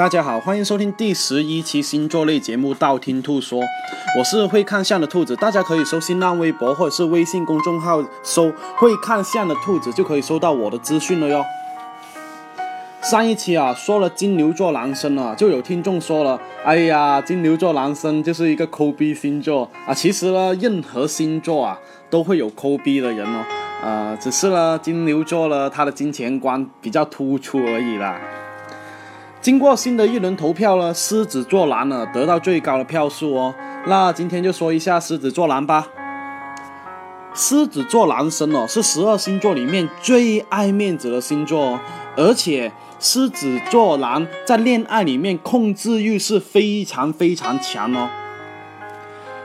[0.00, 3.62] 大家好，欢迎收听第十一期星座类节目《道听途说》，
[4.18, 8.50] 我是会看相的兔子，大家可以搜新浪微博或者是微信公众号搜
[8.80, 11.44] “会看相的兔子”，就可以收到我的资讯了哟。
[13.02, 19.92] 上一期啊，说了金牛座男生啊，就有听众说了，哎呀，金牛座男生就是一个抠逼星座啊。
[19.92, 21.78] 其实呢，任何星座啊，
[22.08, 23.44] 都会有抠逼的人哦，
[23.84, 28.18] 呃，只是呢，金牛座呢，他的金钱观比较突出而已啦。
[29.42, 33.54] 经过新的一轮投票呢，狮子座男呢得到最高的票数哦。
[33.86, 35.88] 那今天就说一下狮子座男吧。
[37.32, 41.80] 狮子座男生哦，是十二星座里面最爱面子的星座哦，
[42.16, 48.10] 而且狮子座男在恋爱里面控制欲是非常非常强哦。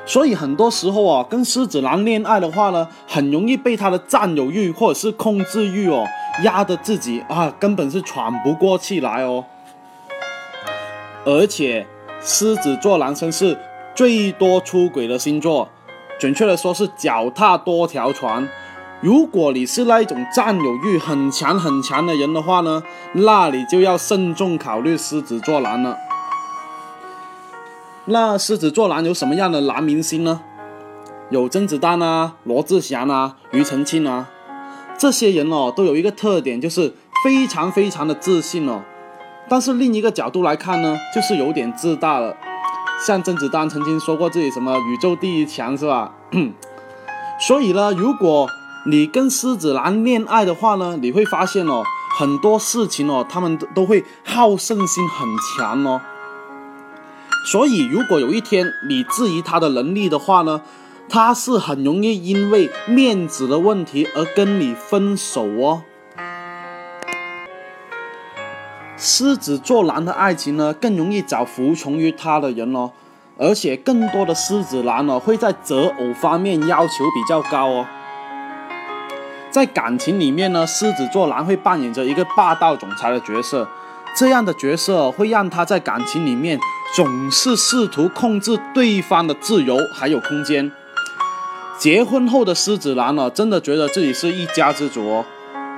[0.06, 6.06] 所以很多时候啊，跟狮子男恋爱的话呢，很容易被他的占有欲或者是控制欲哦
[6.44, 9.46] 压得自己啊根本是喘不过气来哦。
[11.26, 11.88] 而且，
[12.22, 13.58] 狮子座男生是
[13.96, 15.68] 最多出轨的星座，
[16.20, 18.48] 准确的说是脚踏多条船。
[19.02, 25.98] 如果你是那一种占有欲很强很强的人的话呢，那你就要慎重考虑狮子座男了。
[28.06, 30.42] 那狮子座男有什么样的男明星呢？
[31.32, 34.30] 有甄子丹啊、罗志祥啊、庾澄庆啊，
[34.96, 38.84] 这些人哦都有一个特点，就是非常非常的自信哦。
[39.48, 42.36] 但是另一个角度来看呢，就是有点自大了。
[43.06, 46.12] 像甄子丹曾经说过自己什么宇宙第一强是吧？
[47.40, 48.50] 所以呢，如果
[48.88, 51.84] 你跟狮子男恋爱的话呢，你会发现哦，
[52.18, 56.02] 很多事情哦，他们都会好胜心很强哦。
[57.52, 60.62] 所以如果有一天你质疑他的能力的话呢，
[61.08, 65.84] 他是很容易因为面子的问题而跟你分手哦。
[69.08, 72.90] 狮子座男的爱情呢，更容易找服从于他的人哦，
[73.38, 77.86] 而且更多的狮子男呢，会在择偶方面要求比较高哦。
[79.52, 83.68] 在感情里面呢，狮子座男会扮演着一个霸道总裁的角色，
[84.18, 86.60] 这样的角色会让他在感情里面
[86.96, 90.72] 总是试图控制对方的自由还有空间。
[91.78, 95.26] 结婚后的狮子男呢，真的觉得自己是一家之主哦，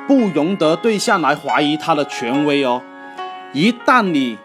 [0.07, 2.81] 不容得对象来怀疑他的权威哦。
[3.53, 4.38] 一旦你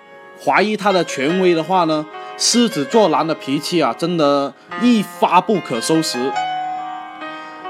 [0.42, 2.06] 怀疑他的权威的话呢，
[2.38, 6.18] 狮子座男的脾气啊，真的一发不可收拾。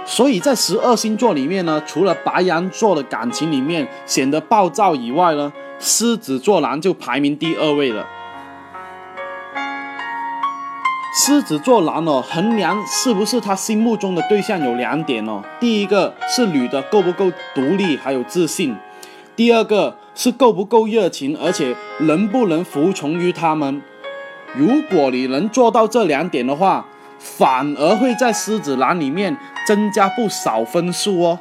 [0.04, 8.06] 所以在十二星座里面呢，除了白羊座的感情里面显得暴躁以外呢，狮子座男就排名第二位了。
[11.14, 18.76] 狮子座男哦，衡量是不是他心目中的对象有两点哦，第一个是女的够不够独立还有自信，
[19.34, 19.96] 第二个。
[20.14, 23.82] 是够不够热情，而且能不能服从于他们？
[24.54, 26.84] 如果你能做到这两点的话，
[27.18, 29.36] 反而会在狮子男里面
[29.66, 31.38] 增加不少分数哦。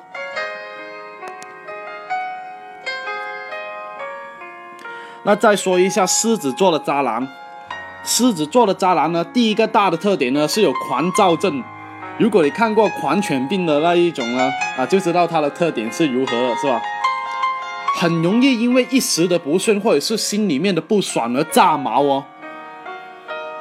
[5.23, 7.27] 那再说一下狮子座的渣男，
[8.03, 11.61] 狮子座的渣男呢，第一个大的特点呢是有狂躁症。
[12.17, 16.81] 如果你看过狂犬病的那一种呢，啊，就知道它的特点是如何了，是吧？
[17.95, 22.25] 很容易因为一时的不顺或者是心里面的不爽而炸毛哦。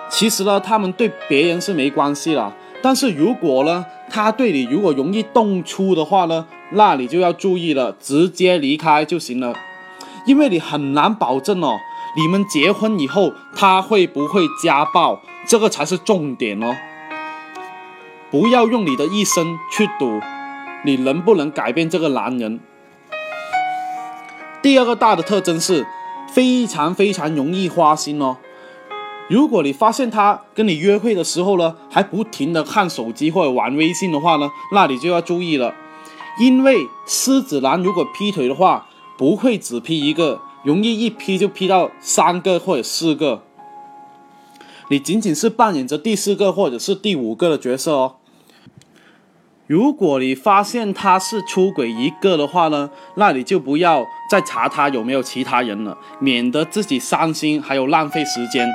[0.08, 9.54] 其实呢，他们对别人是没关系了，但是如果呢，他对你如果容易动粗的话呢，那你就要注意了，直接离开就行了，
[10.26, 11.76] 因为你很难保证哦，
[12.16, 16.74] 你们结婚以后他会不会家暴，这个才是重点哦。
[18.30, 20.20] 不要用你的一生去赌，
[20.84, 22.60] 你能不能改变这个男人。
[24.62, 25.86] 第二个大的特征是，
[26.32, 28.36] 非常非常容易花心哦。
[29.28, 35.74] 如果你发现他跟你约会的时候呢，还不停的看手机或者玩微信的话呢，那你就要注意了，
[36.38, 38.86] 因为狮子男如果劈腿的话，
[39.16, 43.42] 不会只劈一个，容易一劈就劈到三个或者四个，
[44.90, 48.16] 你仅仅是扮演着第四个或者是第五个的角色哦。
[49.70, 58.68] 如果你发现他是出轨一个的话呢，那你就不要再查他有没有其他人了，免得自己伤心还有浪费时间，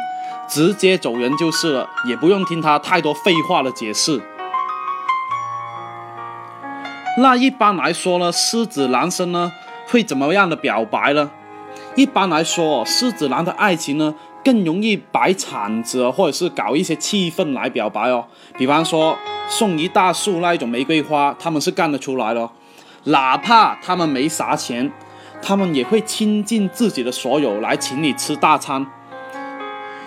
[0.48, 4.22] 直接走人就是了，也不用听他太多废话的解释。
[7.18, 9.52] 那一般来说呢，狮子男生呢
[9.90, 11.30] 会怎么样的表白呢？
[11.96, 14.16] 一般来说，狮子男的爱情呢
[14.46, 18.24] 更容易摆场子或者是搞一些气氛来表白哦，
[18.58, 19.18] 比方说。
[19.48, 22.50] 送一大束那一种玫瑰花，他们是干得出来的，
[23.04, 24.92] 哪怕他们没啥钱，
[25.40, 28.84] 他们也会倾尽自己的所有来请你吃大餐。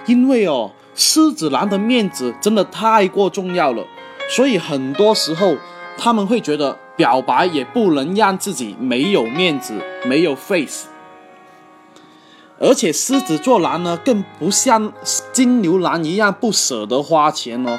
[0.07, 3.87] 因为哦，狮子男的面子真的太过重要了，
[4.29, 5.57] 所以很多时候
[5.97, 10.89] 他们会觉得表白也不能让自己没有面子、没有 face。
[12.61, 14.93] 而且狮子座男呢，更不像
[15.33, 17.79] 金牛男一样不舍得花钱哦，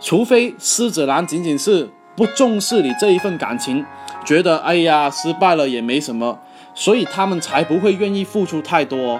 [0.00, 3.84] 除非狮子男仅仅是不重视你这一份感情，
[4.26, 6.38] 觉得哎呀失败了也没什么，
[6.74, 9.18] 所以他们才不会愿意付出太多。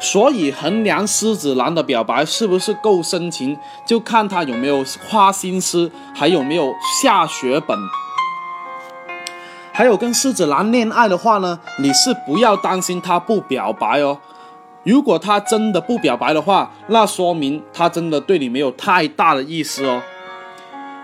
[0.00, 6.72] 所以衡量狮子男的表白是不是够深情，就看他有没有花心思，还有没有
[7.02, 7.76] 下血本。
[9.78, 14.18] 还有跟狮子男恋爱的话呢，你是不要担心他不表白哦。
[14.82, 20.02] 如果他真的不表白的话，那说明他真的对你没有太大的意思哦。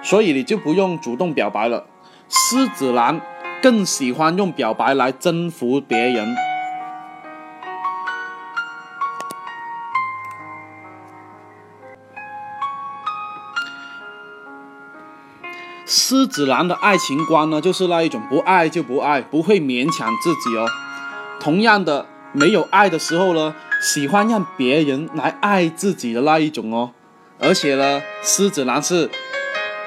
[0.03, 1.85] 所以你就不用主动表白了。
[2.29, 3.21] 狮子男
[3.62, 6.35] 更喜欢用表白来征服别人。
[16.15, 20.65] 狮子男的爱情观呢，就是那一种不爱就不爱，不会勉强自己哦。
[21.41, 23.53] 同样的，没有爱的时候呢，
[23.83, 26.93] 喜欢让别人来爱自己的那一种哦。
[27.41, 29.11] 而且呢，狮子男是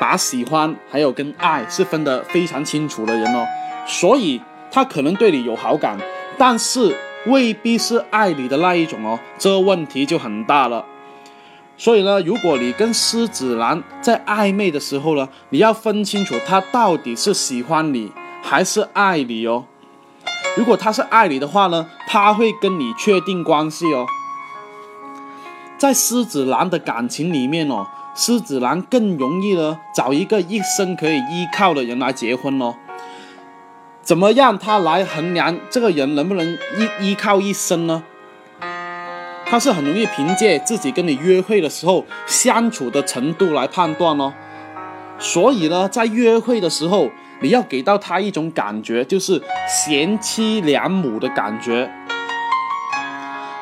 [0.02, 3.46] 把喜欢还有跟爱是分得非常清楚的人哦。
[3.86, 5.98] 所以他可能对你有好感，
[6.38, 6.94] 但是
[7.28, 9.18] 未必是爱你的那一种哦。
[9.38, 10.84] 这问题就很大了。
[11.78, 19.66] 所以呢，如果你跟狮子男在暧昧的时候呢，你要分清楚他到底是喜欢你还是爱你哦。
[20.56, 24.08] 如果他是爱你的话呢，他会跟你确定关系哦。
[25.78, 27.86] 在狮子男的感情里面哦，
[28.16, 32.74] 狮子男更容易呢找一个一生可以依靠的人来结婚哦。
[34.02, 38.04] 怎么让，他来衡量这个人能不能依依靠一生呢？
[39.50, 44.34] 他是很容易凭借自己跟你约会的时候相处的程度来判断哦，
[45.18, 47.10] 所以呢，在约会的时候，
[47.40, 51.90] 你要给到他一种感觉，就是贤妻良母的感觉。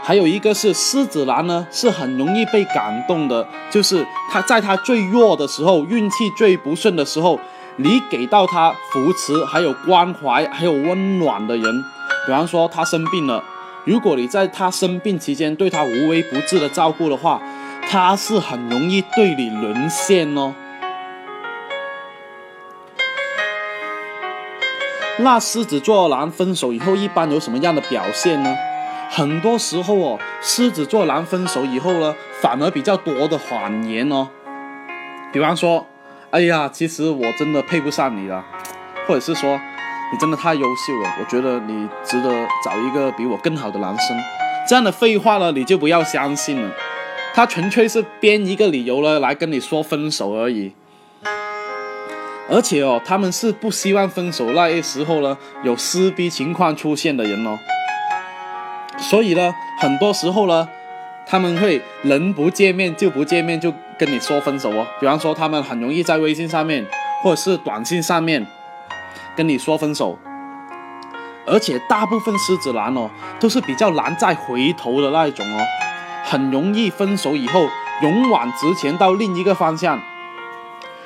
[0.02, 7.40] 还有一个是狮子男呢，是很容易被感动的，就是他在他最弱的时候，运气最不顺的时候，
[7.78, 11.84] 你给到他扶持、还有关怀、还有温暖的人，
[12.26, 13.44] 比方说他生病了。
[13.86, 17.40] 如果你在他生病期间对他无微不至的照顾的话，
[17.88, 20.56] 他是很容易对你沦陷哦。
[25.20, 28.56] 那狮子座男分手以后一般有什么样的表现呢？
[29.12, 34.28] 很多时候哦，狮子座男分手以后呢，反而比较多的谎言哦。
[35.32, 35.86] 比方说，
[36.32, 38.44] 哎呀，其实我真的配不上你了，
[39.08, 39.62] 或者是说。
[40.12, 42.30] 你真的太优秀了，我觉得你值得
[42.64, 44.18] 找一个比我更好的男生。
[44.68, 46.72] 这样的废话呢，你就不要相信了。
[47.34, 50.74] 他纯粹是编一个理由呢，来跟你说分手而已。
[52.48, 57.58] 而且哦，他们是不希望分手那些时候呢，有撕逼情况出现的人哦。
[58.98, 60.70] 所以呢，很多时候呢，
[61.26, 64.86] 他们会人不见面就不见面，就跟你说分手哦。
[65.00, 66.86] 比方说，他们很容易在微信上面
[67.24, 68.46] 或者是短信上面。
[69.36, 70.18] 跟你说分手，
[71.46, 73.10] 而且大部分狮子男哦，
[73.40, 75.62] 都是比较难再回头的那一种哦，
[76.24, 77.68] 很容易分手以后
[78.02, 80.00] 勇往直前到另一个方向。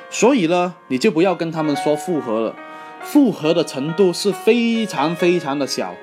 [0.08, 2.54] 所以呢，你就不要跟他们说复合了，
[3.02, 5.94] 复合的程度是非常非常的小。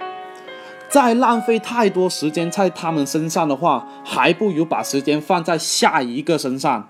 [0.90, 6.88] 再浪费太多时间在他们身上的话，还不如把时间放在下一个身上。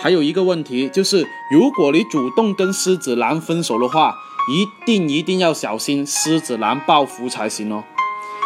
[0.00, 4.14] 还有一个问题就是，如果你主动跟狮子男分手的话，
[4.48, 7.82] 一定一定要小心狮子男报复才行哦。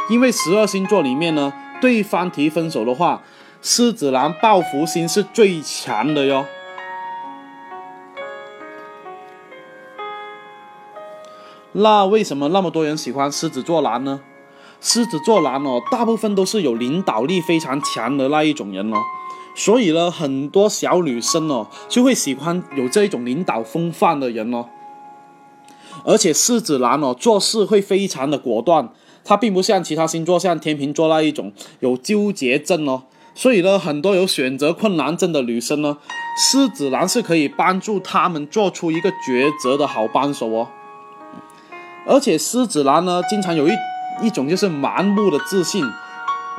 [0.09, 3.23] 因为十二星座里面呢，对方提分手的话，
[3.61, 6.47] 狮子男报复心是最强的哟。
[11.73, 14.21] 那为什么那么多人喜欢狮子座男呢？
[14.81, 18.97] 狮子座男哦，大部分都是有领导力非常强的那一种人哦。
[19.55, 24.65] 所以呢，很多小女生哦，就会喜欢有这一种领导风范的人哦。
[26.05, 28.89] 而且狮子男哦，做事会非常的果断，
[29.25, 33.03] 他并不像其他星座，像天秤座那一种有纠结症哦。
[33.35, 35.99] 所以呢，很多有选择困难症的女生呢，
[36.39, 40.69] 狮子男是可以帮助他们做出一个抉择的好帮手哦。
[42.07, 43.73] 而且狮子男呢，经常有一
[44.23, 45.85] 一种就是盲目的自信，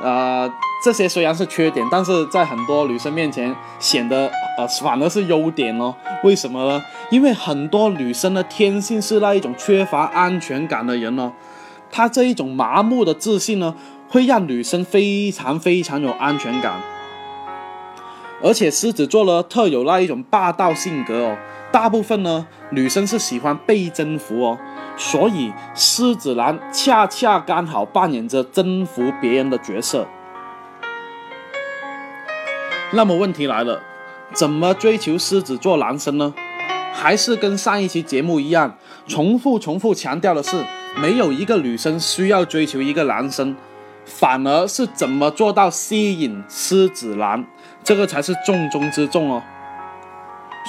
[0.00, 0.48] 呃。
[0.84, 5.94] 这些虽然是缺点，但是在很多女生面前显得呃反而是优点哦。
[6.22, 6.84] 为什么呢？
[7.10, 11.32] 因为很多女生的天性是那一种缺乏安全感的人哦，
[11.90, 13.74] 她这一种麻木的自信呢，
[14.10, 16.74] 会让女生非常非常有安全感。
[18.42, 21.38] 而且狮子座呢，特有那一种霸道性格哦，
[21.72, 24.58] 大部分呢女生是喜欢被征服哦。
[24.98, 30.06] 所以，狮子男恰恰刚好扮演着征服别人的角色。
[32.94, 33.82] 那么问题来了，
[34.32, 36.32] 怎么追求狮子座男生呢？
[36.92, 38.76] 还是跟上一期节目一样，
[39.08, 40.64] 重复重复强调的是，
[40.96, 43.56] 没有一个女生需要追求一个男生，
[44.04, 47.44] 反而是怎么做到吸引狮子男，
[47.82, 49.42] 这个才是重中之重哦。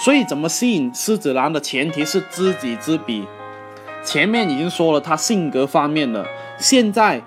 [0.03, 3.27] 所以，怎么吸引狮子男的前提是知己知彼。
[4.03, 6.25] 前面已经说了他性格方面的，
[6.57, 7.21] 现在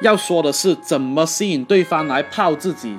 [0.00, 2.98] 要说的是怎么吸引对方来泡自己。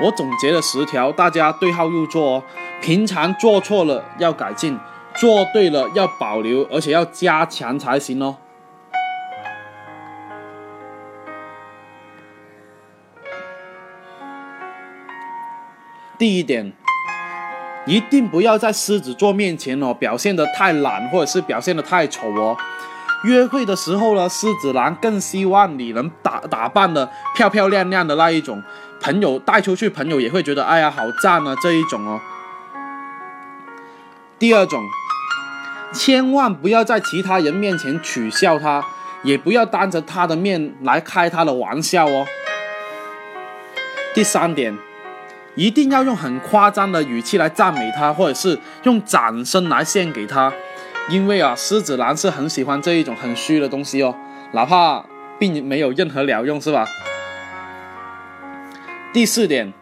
[0.00, 2.44] 我总结了十条，大家对号入座哦。
[2.80, 4.78] 平常做错了要改进，
[5.14, 8.36] 做对了要保留，而且要加强才行哦。
[16.16, 16.72] 第一点。
[17.86, 22.54] 一定不要在狮子座面前哦表现得太懒，或者是表现得太丑哦。
[23.24, 28.62] 约会的时候呢，狮子男更希望你能打打扮的漂漂亮亮的那一种，
[29.00, 32.20] 朋友带出去，朋友也会觉得哎呀好赞啊这一种哦。
[34.38, 34.82] 第二种，
[35.92, 38.84] 千万不要在其他人面前取笑他，
[39.22, 42.26] 也不要当着他的面来开他的玩笑哦。
[44.14, 44.76] 第三点。
[45.56, 50.52] 一定要用很夸张的语气来赞美他，或者是用掌声来献给他，
[51.10, 54.14] 因为啊，狮子男是很喜欢这一种很虚的东西哦，
[54.52, 55.04] 哪怕
[55.38, 56.86] 并没有任何鸟用，是吧？
[59.12, 59.72] 第四点，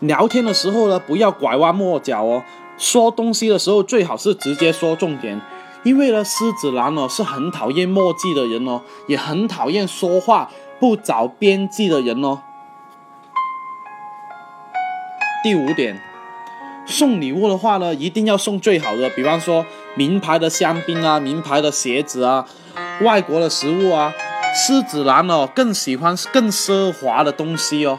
[0.00, 2.42] 聊天的时候呢，不要拐弯抹角哦，
[2.78, 5.38] 说东西的时候最好是直接说重点，
[5.82, 10.50] 因为呢，狮子男哦是很讨厌墨迹的人哦，也很讨厌说话
[10.80, 12.40] 不找边际的人哦。
[15.44, 16.00] 第五点，
[16.86, 22.46] 送礼物的话呢，一定要送最好的，比方说名牌的香槟啊，名牌的鞋子啊，
[23.02, 24.12] 外国的食物啊。
[24.54, 27.98] 狮子男哦，更喜欢更奢华的东西哦。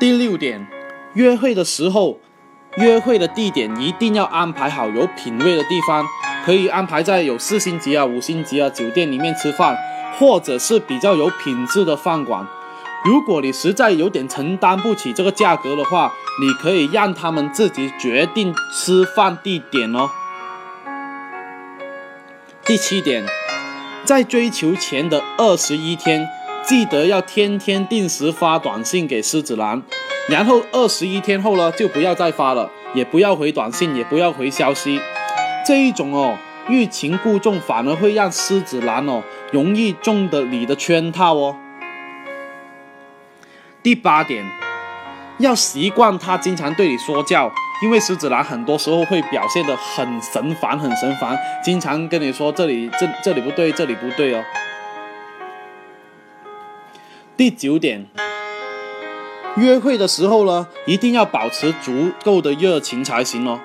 [0.00, 0.66] 第六点，
[1.12, 2.18] 约会的时候，
[2.76, 6.06] 约会的地点一定要安排好有品位的地方，
[6.46, 9.76] 可以安排在有四星级啊、五星级啊酒店里面吃饭，
[10.18, 12.46] 或者是比较有品质的饭馆。
[13.04, 20.10] 如果你实在有点承担不起这个价格的话，你可以让他们自己决定吃饭地点哦。
[22.64, 23.24] 第七点，
[24.04, 26.28] 在追求前的二十一天，
[26.64, 29.82] 记得要天天定时发短信给狮子男，
[30.28, 35.00] 然后二十一天后呢，就不要再发了，也不要回短信，也不要回消息。
[35.66, 36.36] 这一种哦，
[36.68, 41.56] 欲擒故纵，反而会让狮子男哦容易中的你的圈套哦。
[43.82, 44.44] 第八点，
[45.38, 47.50] 要习惯他经常对你说教，
[47.82, 54.42] 因为狮子男很多时候会表现得很神烦，很神烦，经常跟你说这里这这里不对，这里不对哦。
[57.36, 58.06] 第九点，
[59.56, 63.60] 约会的时候呢，一定要保持足够的热情才行哦，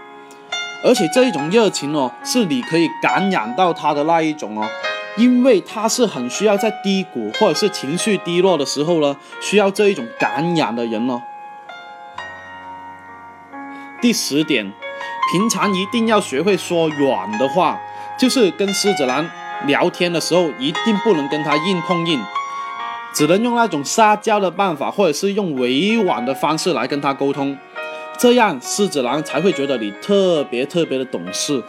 [0.85, 4.69] 而且这一种热情哦，是你可以感染到他的那一种哦。
[5.15, 11.21] 因为他是很需要在低谷或者是情绪低落的时候呢，需要这一种感染的人哦。
[14.01, 14.73] 第十点，
[15.31, 17.79] 平常一定要学会说软的话，
[18.17, 19.29] 就是跟狮子男
[19.67, 22.19] 聊天的时候，一定不能跟他硬碰硬，
[23.13, 27.55] 只能用那种撒娇的办法，或者是用委婉的方式来跟他沟通，
[28.17, 31.63] 这样狮子男才会觉得你特别特别的懂事。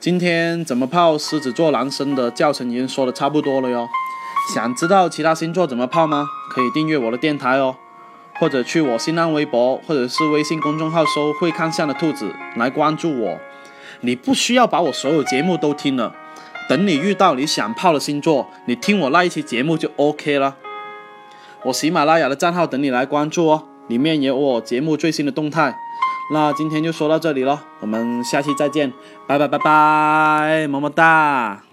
[0.00, 3.88] 今天怎么泡狮子座男生的教程已经说的差不多了哟，
[4.54, 6.24] 想知道其他星座怎么泡吗？
[6.50, 7.74] 可以订阅我的电台哦，
[8.38, 13.38] 或者去我新浪微博或者是微信公众号搜“会看相的兔子”来关注我。
[14.02, 16.14] 你不需要把我所有节目都听了，
[16.68, 20.54] 等你遇到你想泡的星座，你听我那一期节目就 OK 了。
[21.64, 25.76] 我喜马拉雅的账号等你来关注哦，里面有我节目最新的动态。
[26.30, 28.92] 那今天就说到这里了，我们下期再见，
[29.26, 31.67] 拜拜拜拜，么么哒。